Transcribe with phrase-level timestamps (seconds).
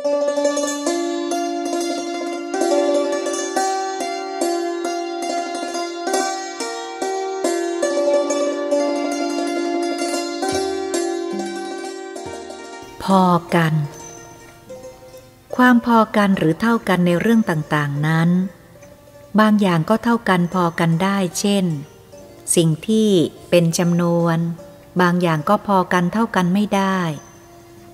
[0.00, 13.74] พอกัน
[15.56, 18.28] ความพอกันหรือเท่ากันในเรื่องต่างๆนั้น
[19.40, 21.64] บางอย่างก็เท่ากันพอกันได้ เช่น
[22.56, 23.08] สิ่งที่
[23.50, 24.38] เป็นจำนวน
[25.00, 26.98] บางอย่างก็พอกันเท่ากันไม่ได้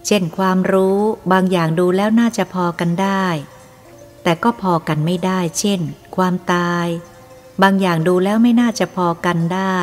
[0.07, 1.01] เช่นความรู้
[1.33, 3.27] บางอย่างดูแล้วน่าจะพอกันได้
[4.23, 5.81] แต่ก็พอกันไม่ได้ เช่น
[6.17, 6.87] ความตาย
[7.63, 9.79] บางอย่างดูแล้วไม่น่าจะพอกันได้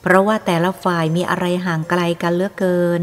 [0.00, 3.00] เพราะว่าแต่ละฝ่ายมีอะไรห่างไกลกันเหลือเกิน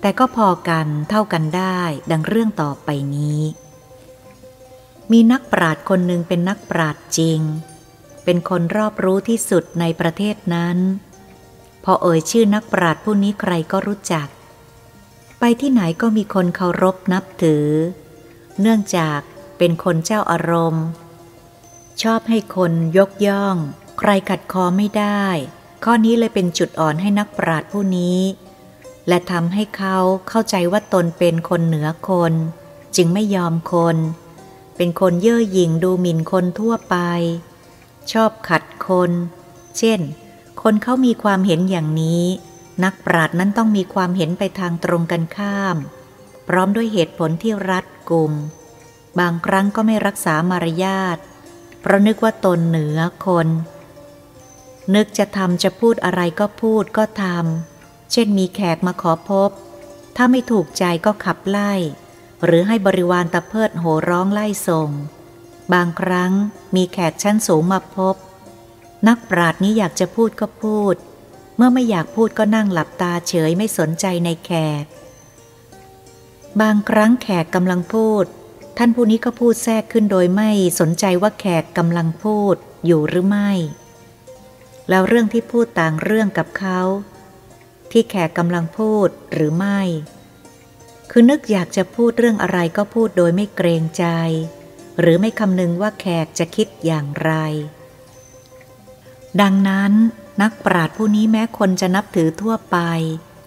[0.00, 1.80] แต่ก็พอกันเท่ากันได้
[2.10, 3.42] ดังเรื่องต่อไปนี้
[5.12, 7.40] มีนักปราชญ์คนหนึ่งเป็นนักปราชญ์จริง
[8.24, 10.78] เป็นคนรอบรู้ที่สุดในประเทศนั้น
[11.84, 14.28] พอเอ่ยชื่อนักปราชญ์ผู้นี้ใครก็รู้จัก
[15.38, 17.68] ไปที่ไหนก็มีคนเคารพนับถือ
[18.60, 19.20] เนื่องจาก
[19.58, 20.86] เป็นคนเจ้าอารมณ์
[22.02, 23.56] ชอบให้คนยกย่อง
[23.98, 25.24] ใครขัดคอไม่ได้
[25.84, 28.18] ข้อนี้เลยเป็นจุดอ่อนให้นักปราชญ์ผู้นี้
[29.08, 29.96] และทำให้เขา
[30.28, 32.32] เข้าใจว่าตนเป็นคนเหนือคน
[32.96, 33.96] จึงไม่ยอมคน
[34.76, 36.96] เป็นคนเย่อหยิ่งดูหมิ่นคนทั่วไป
[38.12, 39.10] ชอบขัดคน
[39.78, 40.00] เช่น
[40.62, 42.24] คนเขามีความเห็นอย่างนี้
[42.84, 45.76] นักปราชญ์นั้นต้องมีความเห็นไปทางตรงกันข้าม
[46.48, 48.32] พร้อมด้วยเหตุผลที่รัดกุม
[49.18, 51.18] บางครั้งก็ไม่รักษามารยาท
[51.80, 53.48] เพราะนึกว่าตนเหนือคน
[54.94, 59.50] นึกจะทำจะพูดอะไรก็พูดก็ทำเช่นมีแขกมาขอพบ
[60.16, 61.72] ถ้าไม่ถูกใจก็ขับไล่
[62.44, 64.90] หรือให้บริวารตะเพิดโหร้องไล่ส่ง
[65.72, 66.32] บางครั้ง
[66.76, 68.14] มีแขกชั้นสูงมาพบ
[69.08, 70.94] นักปราดนี้อยากจะพูดก็พูด
[71.58, 74.50] เมื่อไม่อยากพูดก็นั่งหลับตาเฉยไม่สนใจในแข
[74.82, 74.84] ก
[76.60, 78.24] บางครั้งแขกกำลังพูด
[78.78, 80.50] ท่านผู้นี้ก็พูดแทรกขึ้นโดยไม่
[80.80, 82.54] สนใจว่าแขกกำลังพูด
[82.86, 83.50] อยู่หรือไม่
[84.88, 86.80] แล้วเรื่องที่พูดต่างเรื่องกับเขา
[87.90, 89.80] ที่แขกกำลังพูดหรือไม่
[91.10, 94.04] คือนึกอยากจะพูดเรื่องอะไรก็พูดโดยไม่เกรงใจ
[95.00, 97.32] หรือไม่คำนึงว่าแขกจะคิดอย่างไร
[99.40, 99.92] ดังนั้น
[100.42, 102.78] นักปราชญ์ผู้นี้แม้คนจะนับถือทั่วไป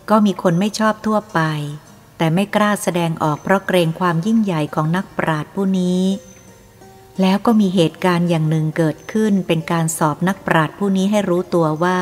[0.09, 1.41] ก็มีคนไม่ชอบทั่วไป
[2.18, 6.02] แต่ไม่กล้าแสดงออกเพราะเกรงความยิ่งใหญ่ของนักปราชญ์ผู้นี้
[7.22, 12.00] แล้วก็มีเหตุการณ์อย่างหนึ่งเกิดขึ้นเป็นการสอบนักปราชญ์ผู้นี้ให้รู้ตัวว่า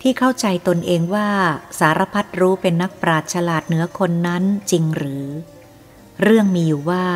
[0.00, 1.28] ที่เข้าใจตนเองว่า
[1.78, 5.26] สารพัดรู้เป็นนักปราชญ์ฉลาดเหนือคนนั้นจริงหรือ
[6.22, 7.06] เรื่องมีอยู่ว่า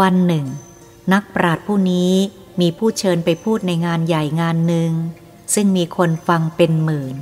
[0.00, 0.46] วันหนึ่ง
[1.12, 2.12] นักปราชญ์ผู้นี้
[2.60, 4.92] มีผู้เชิญไปพูดในงานใหญ่งานหนึ่ง
[5.54, 7.16] ซึ่งมีคนฟังเป็นหมื่น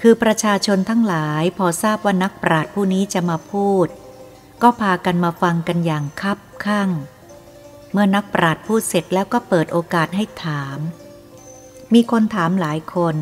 [0.00, 3.86] คือประชาชนทั้งหลายพอทราบว่านักปราชญ์ผู้นี้จะมาพูด
[4.62, 6.90] ก็พากันมาฟังกันอย่างคับข้าง
[7.92, 10.78] เมื่อนักปราชญ์พูดเสร็จแล้วก็เปิดโอกาสให้ถาม
[11.94, 13.16] มีคนถามหลายคน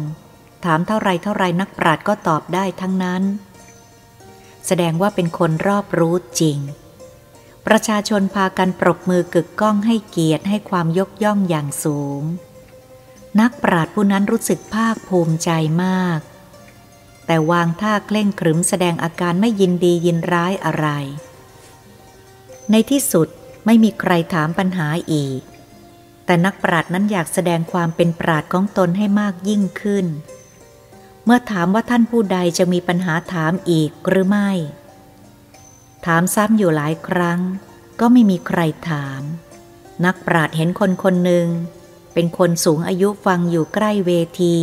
[0.64, 3.22] ถามเท่าไรเท่าไรนักปราชญ์ก็ตอบได้ทั้งนั้น
[4.66, 6.58] แสดงว่าเป็นคนรอบรู้จริง
[7.66, 12.22] ประชาชนพากันปรบมือกึกก้องให้เกียรติให้ความยกย่องอย่างสูง
[13.40, 15.50] นักปราชญ์ผู้นั้นรู้สึกภาคภูมิใจ
[15.84, 16.20] มาก
[17.26, 20.86] แต่วางท่าเคร่งครึมแสดงอาการไม่ยินดียินร้ายอะไร
[22.70, 23.28] ในที่สุด
[23.66, 25.40] ไม่มีใครถามปัญหาอีก
[26.24, 30.06] แต่นักปราชญ์นั้นอยากแสดงความเป็นปราชญ์ของตนให้มากยิ่งขึ้น
[31.24, 34.50] เมื่อถามว่าท่านผู้ใดจะมีปัญหาถามอีกหรือไม่
[36.10, 37.40] ถามซ้ำอยู่หลายครั้ง
[38.00, 39.22] ก็ไม่มีใครถาม
[40.04, 41.46] นักปราชญ์เห็นคนคนหนึ่ง
[42.14, 44.10] เป็นคนสูงอายุฟังอยู่ใกล้เว
[44.42, 44.58] ที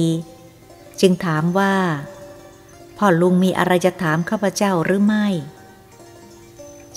[1.02, 1.76] จึงถามว่า
[2.98, 5.28] พ่อลุงมีอะไรจะถามข้าพเจ้าหรือไม่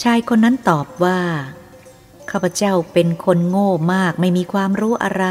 [0.02, 1.20] ชายคนนั้นตอบว่า
[2.30, 5.26] ข้าพเจ้าเป็นคนโง่มากไม่มีความรู้อะไร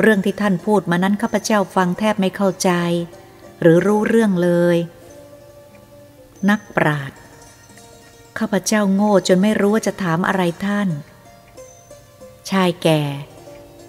[0.00, 2.70] เรื่องที่ท่านพูดมานั้นข้าพเจ้าฟังแทบไม่เข้าใจ
[3.60, 4.76] หรือรู้เรื่องเลย
[6.50, 7.18] นักปราชญ์
[8.38, 10.88] ข้าพเจ้าโง่จนไม่รู้ว่าจะถามอะไรท่าน
[12.50, 13.02] ชายแก่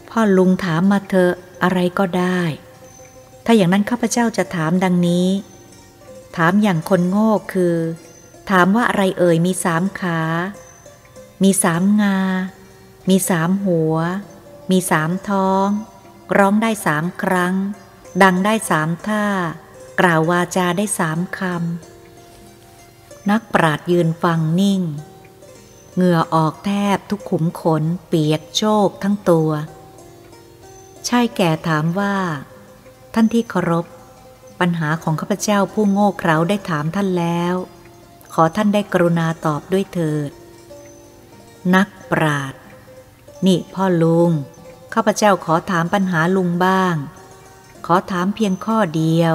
[0.10, 2.42] พ่อลุงถามมาเถอะอะไรก็ได้
[3.46, 5.28] ถ้าอย่างนั้นข้าพเจ้าจะถามดังนี้
[6.38, 7.76] ถามอย่างคนโง่คือ
[8.52, 10.20] ถามว่าอะไรเอ่ยมีสามขา
[11.44, 12.18] มีสามงา
[13.10, 13.96] มีสามหัว
[14.72, 15.68] มีสามท้อง
[16.38, 17.56] ร้องได้สามครั้ง
[18.24, 19.26] ดังได้สามท่า
[20.00, 21.99] กล่าววาจาได้สามคำ
[23.30, 24.82] นักปราดยืนฟังนิ่ง
[25.96, 29.52] เหงื่อออกแทบทุกขุมขนเปียกโชกทั้งตัว
[31.06, 32.16] ใช่แก่ถามว่า
[33.14, 33.86] ท่านที่เคารพ
[34.60, 37.56] ปัญหาของข้าพเจ้าผู้โง่เขลาได้ถามท่านแล้ว
[38.34, 40.32] ขอท่านได้กรุณาตอบด้วยเถิด
[41.76, 42.54] นักปราด
[43.46, 44.32] นี่พ่อลุง
[44.94, 46.96] ข้าพเจ้าขอถามปัญหาลุงบ้าง
[47.86, 49.34] ขอถามเพียงข้อเดียว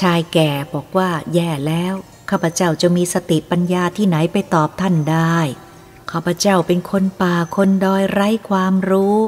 [0.00, 1.94] ชายแก่บอกว่าแย่แล้ว
[2.30, 5.38] ข้าพเจ้าจะมีสติปัญญาที่ไหนไปตอบท่านได้
[6.10, 9.18] ข้าพเจ้าเป็นคนป่าคนดอยไร้ความรู้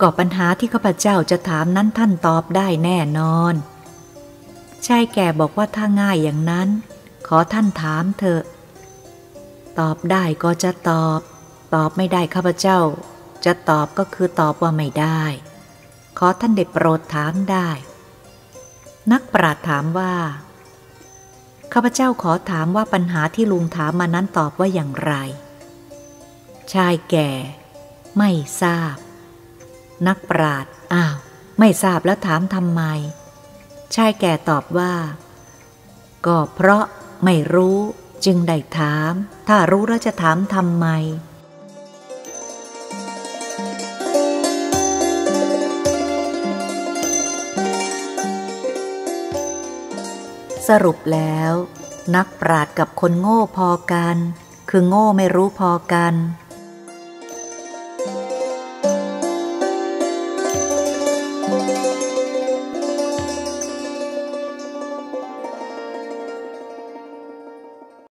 [0.00, 3.54] ก็ปัญหาที่ข้าพเจ้าจะถามนั้นท่านตอบได้แน่นอน
[4.86, 6.68] ชายแก่บอกว่าถ้าง่ายอย่างนั้น
[7.26, 8.42] ขอท่านถามเถอะ
[9.78, 11.20] ตอบได้ก็จะตอบ
[11.74, 12.78] ตอบไม่ได้ข้าพเจ้า
[13.44, 15.22] จะตอบก็คือตอบว่าไม่ได้
[16.18, 17.68] ขอท่านได้โปรดถามได้
[19.10, 20.14] นักปราชญ์ถามว่า
[21.72, 25.12] ข้าพเจ้าขอถามว่าปัญหาที่ลุงถามมานั้นตอบว่าอย่างไร
[26.72, 27.30] ชายแก่
[28.18, 28.30] ไม่
[28.62, 28.96] ทราบ
[30.06, 31.16] นักปราดอ้าว
[31.58, 32.82] ไม่ทราบแล้วถามทำไม
[33.94, 34.94] ชายแก่ตอบว่า
[36.26, 36.84] ก็เพราะ
[37.24, 37.78] ไม่รู้
[38.24, 39.12] จึงได้ถาม
[39.48, 40.86] ถ้ารู้แล้วจะถามทำไม
[50.68, 51.52] สรุปแล้ว
[52.14, 54.16] นักปราดกับคนโง่พอกัน
[54.70, 56.14] คือโง่ไม่รู้พอกัน